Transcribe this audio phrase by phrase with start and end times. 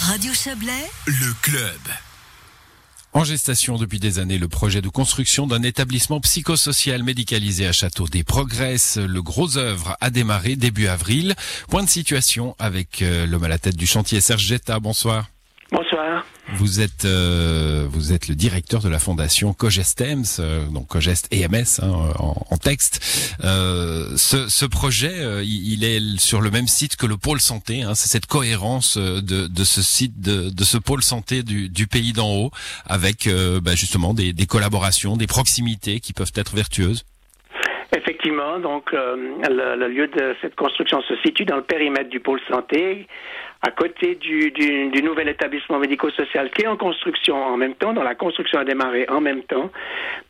[0.00, 1.78] Radio Chablais, le club.
[3.12, 8.08] En gestation depuis des années, le projet de construction d'un établissement psychosocial médicalisé à Château
[8.08, 8.96] des progresse.
[8.96, 11.34] Le gros œuvre a démarré début avril.
[11.68, 14.80] Point de situation avec euh, l'homme à la tête du chantier, Serge Getta.
[14.80, 15.28] Bonsoir.
[15.72, 16.26] Bonsoir.
[16.54, 21.80] Vous êtes euh, vous êtes le directeur de la fondation Cogestems, euh, donc Cogest EMS
[21.80, 23.00] hein, en, en, texte.
[23.44, 27.82] Euh, ce, ce, projet, euh, il est sur le même site que le pôle santé.
[27.82, 31.68] Hein, C'est cette cohérence euh, de, de, ce site, de, de ce pôle santé du,
[31.68, 32.50] du pays d'en haut,
[32.84, 33.28] avec
[33.62, 37.04] bah, justement des, des, collaborations, des proximités qui peuvent être vertueuses.
[38.20, 42.38] Effectivement, donc le, le lieu de cette construction se situe dans le périmètre du pôle
[42.50, 43.06] santé
[43.62, 47.92] à côté du, du, du nouvel établissement médico-social qui est en construction en même temps,
[47.92, 49.70] dont la construction a démarré en même temps.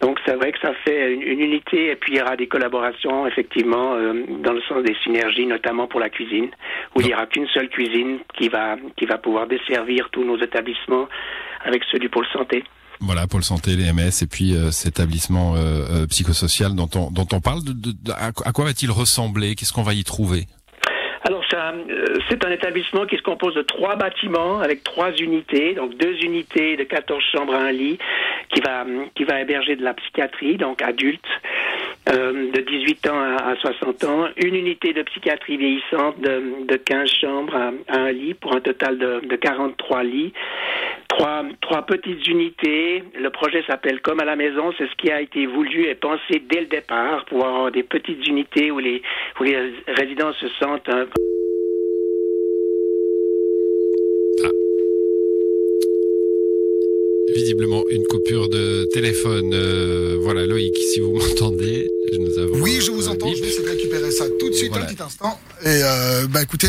[0.00, 2.48] Donc c'est vrai que ça fait une, une, unité et puis il y aura des
[2.48, 6.50] collaborations effectivement euh, dans le sens des synergies, notamment pour la cuisine,
[6.96, 10.38] où il n'y aura qu'une seule cuisine qui va, qui va pouvoir desservir tous nos
[10.38, 11.08] établissements
[11.64, 12.64] avec ceux du pôle santé.
[13.00, 17.26] Voilà, Pôle Santé, les MS, et puis euh, cet établissement euh, psychosocial dont on, dont
[17.32, 17.60] on parle.
[17.64, 19.54] De, à quoi va-t-il ressembler?
[19.54, 20.46] Qu'est-ce qu'on va y trouver?
[21.22, 21.44] Alors
[22.30, 26.76] c'est un établissement qui se compose de trois bâtiments avec trois unités, donc deux unités
[26.76, 27.98] de 14 chambres à un lit,
[28.48, 31.20] qui va qui va héberger de la psychiatrie, donc adultes
[32.12, 36.76] euh, de 18 ans à, à, 60 ans, une unité de psychiatrie vieillissante de, de
[36.76, 40.32] 15 chambres à, un lit pour un total de, de 43 lits,
[41.08, 43.02] trois petites unités.
[43.20, 46.42] Le projet s'appelle Comme à la maison, c'est ce qui a été voulu et pensé
[46.50, 49.02] dès le départ pour avoir des petites unités où les
[49.86, 51.06] résidents se sentent un
[57.32, 59.52] visiblement une coupure de téléphone.
[59.54, 61.59] Euh, voilà, Loïc, si vous m'entendez,
[62.18, 62.60] nous avons.
[62.60, 63.32] Oui, je vous entends.
[63.34, 64.86] Je vais essayer de récupérer ça tout de suite, voilà.
[64.86, 65.38] un petit instant.
[65.62, 66.68] Et euh, bah écoutez,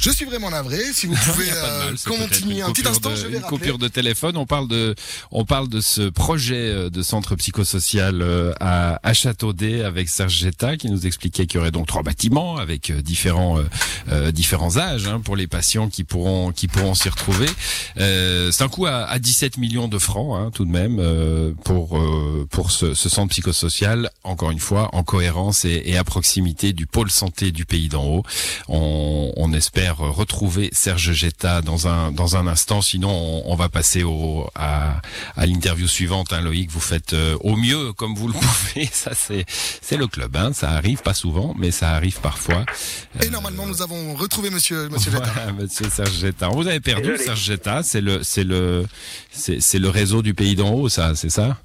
[0.00, 0.78] je suis vraiment navré.
[0.92, 3.58] Si vous pouvez euh, continuer un petit instant, de, je vais une rappeler.
[3.58, 4.36] coupure de téléphone.
[4.36, 4.94] On parle de,
[5.30, 10.34] on parle de ce projet euh, de centre psychosocial euh, à, à Châteaudet avec Serge
[10.34, 13.58] Getta qui nous expliquait qu'il y aurait donc trois bâtiments avec différents
[14.10, 17.48] euh, différents âges hein, pour les patients qui pourront qui pourront s'y retrouver.
[17.96, 22.00] C'est un coût à, à 17 millions de francs hein, tout de même pour
[22.50, 24.10] pour ce, ce centre psychosocial.
[24.24, 28.04] Encore une fois, en cohérence et, et à proximité du pôle santé du pays d'en
[28.04, 28.22] haut.
[28.68, 32.80] On, on, espère retrouver Serge Getta dans un dans un instant.
[32.82, 35.00] Sinon, on, on va passer au à,
[35.36, 36.32] à l'interview suivante.
[36.32, 38.34] Hein, Loïc, vous faites euh, au mieux comme vous le
[38.74, 38.88] pouvez.
[38.92, 40.36] Ça, c'est c'est le club.
[40.36, 40.52] Hein.
[40.52, 42.64] Ça arrive pas souvent, mais ça arrive parfois.
[43.22, 45.10] Et euh, normalement, nous avons retrouvé Monsieur Monsieur.
[45.10, 46.48] Voilà, Monsieur Serge Getta.
[46.48, 47.82] Vous avez perdu Serge Getta.
[47.82, 48.86] C'est le c'est le
[49.30, 50.88] c'est c'est le réseau du pays d'en haut.
[50.88, 51.58] Ça, c'est ça?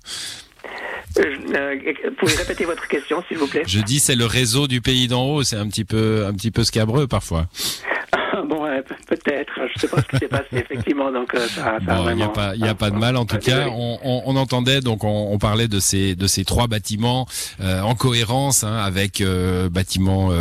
[1.19, 1.75] Euh,
[2.17, 3.63] pouvez répéter votre question, s'il vous plaît?
[3.67, 6.51] Je dis c'est le réseau du pays d'en haut, c'est un petit peu un petit
[6.51, 7.47] peu scabreux parfois.
[8.45, 9.53] Bon, euh, peut-être.
[9.73, 11.11] Je sais pas ce qui s'est passé effectivement.
[11.11, 13.25] Donc euh, ça, ça bon, il n'y a pas, il a pas de mal en
[13.25, 13.67] tout cas.
[13.69, 17.25] On, on, on, entendait donc on, on, parlait de ces de ces trois bâtiments
[17.61, 20.31] euh, en cohérence hein, avec euh, bâtiments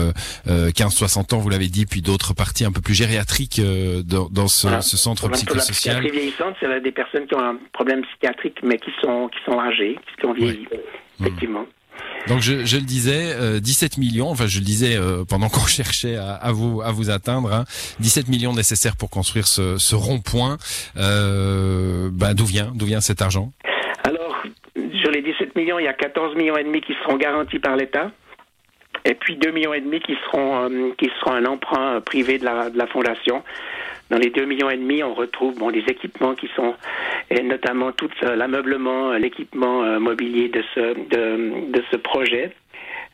[0.47, 3.61] 15-60 ans, vous l'avez dit, puis d'autres parties un peu plus gériatriques
[4.05, 4.83] dans, dans ce, voilà.
[4.83, 5.97] ce centre psychosocial.
[5.97, 9.39] La psychiatrie vieillissante, c'est des personnes qui ont un problème psychiatrique mais qui sont qui
[9.45, 10.79] sont âgées, qui ont vieilli, oui.
[11.21, 11.63] effectivement.
[11.63, 11.82] Mmh.
[12.29, 14.29] Donc je, le disais, euh, 17 millions.
[14.29, 17.53] Enfin, je le disais euh, pendant qu'on cherchait à, vous à vous atteindre.
[17.53, 17.65] Hein,
[18.01, 20.57] 17 millions nécessaires pour construire ce, ce rond-point.
[20.97, 23.53] Euh, bah, d'où vient d'où vient cet argent?
[24.05, 24.43] Alors
[25.01, 27.77] sur les 17 millions, il y a 14 millions et demi qui seront garantis par
[27.77, 28.11] l'État.
[29.05, 32.45] Et puis 2 millions et demi qui seront euh, qui seront un emprunt privé de
[32.45, 33.43] la, de la fondation.
[34.11, 36.75] Dans les 2 millions et demi, on retrouve bon des équipements qui sont
[37.31, 42.53] et notamment tout l'ameublement, l'équipement euh, mobilier de ce de, de ce projet.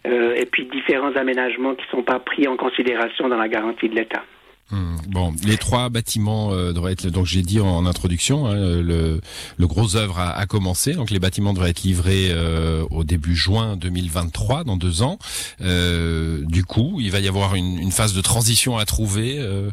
[0.07, 3.89] Euh, et puis différents aménagements qui ne sont pas pris en considération dans la garantie
[3.89, 4.23] de l'État.
[4.71, 9.21] Hum, bon, les trois bâtiments euh, devraient être donc j'ai dit en introduction hein, le,
[9.57, 13.35] le gros œuvre a, a, commencé donc les bâtiments devraient être livrés euh, au début
[13.35, 15.19] juin 2023 dans deux ans.
[15.61, 19.37] Euh, du coup, il va y avoir une, une phase de transition à trouver.
[19.39, 19.71] Euh.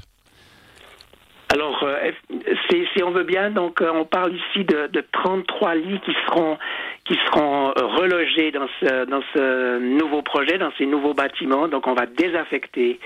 [1.53, 2.11] Alors, euh,
[2.95, 6.58] si on veut bien, donc euh, on parle ici de, de 33 lits qui seront
[7.05, 11.67] qui seront relogés dans ce dans ce nouveau projet, dans ces nouveaux bâtiments.
[11.67, 12.99] Donc on va désaffecter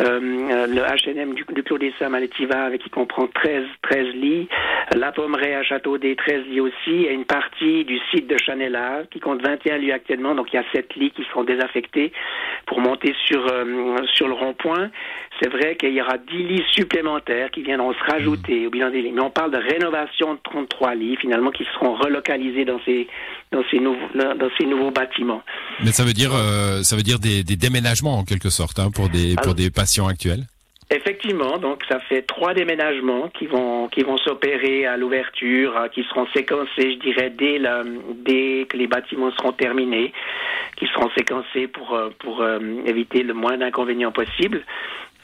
[0.00, 4.48] euh, le H&M du, du Clos des Sommes à qui comprend 13 13 lits,
[4.94, 9.02] la Pommeraye à Château des 13 lits aussi, et une partie du site de Chanella
[9.10, 10.34] qui compte 21 lits actuellement.
[10.34, 12.12] Donc il y a 7 lits qui seront désaffectés
[12.66, 14.90] pour monter sur euh, sur le rond-point.
[15.40, 18.66] C'est vrai qu'il y aura 10 lits supplémentaires qui viendront se rajouter mmh.
[18.66, 19.12] au bilan des lits.
[19.12, 23.06] Mais on parle de rénovation de 33 lits, finalement, qui seront relocalisés dans ces,
[23.52, 25.42] dans ces, nouveaux, dans ces nouveaux bâtiments.
[25.84, 28.90] Mais ça veut dire, euh, ça veut dire des, des déménagements, en quelque sorte, hein,
[28.90, 30.44] pour, des, Alors, pour des patients actuels?
[30.90, 36.02] Effectivement, donc ça fait trois déménagements qui vont qui vont s'opérer à l'ouverture, euh, qui
[36.04, 37.82] seront séquencés, je dirais, dès la,
[38.24, 40.14] dès que les bâtiments seront terminés,
[40.76, 44.64] qui seront séquencés pour euh, pour euh, éviter le moins d'inconvénients possible.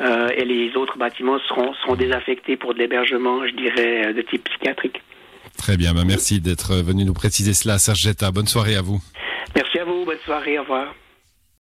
[0.01, 5.01] et les autres bâtiments seront seront désaffectés pour de l'hébergement, je dirais, de type psychiatrique.
[5.57, 9.01] Très bien, bah merci d'être venu nous préciser cela, Serge Bonne soirée à vous.
[9.55, 10.95] Merci à vous, bonne soirée, au revoir.